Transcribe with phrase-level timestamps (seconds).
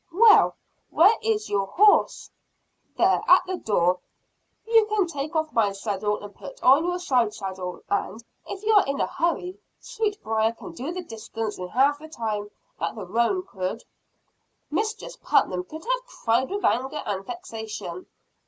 [0.11, 0.55] "Well,
[0.89, 2.31] where is your horse?"
[2.97, 3.99] "There, at the door.
[4.65, 8.73] You can take off my saddle, and put on your side saddle, and, if you
[8.73, 13.05] are in a hurry, Sweetbriar can do the distance in half the time that the
[13.05, 13.83] roan could."
[14.71, 18.07] Mistress Putnam could have cried with anger and vexation.